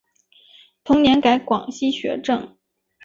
[0.83, 2.57] 同年改广西学政。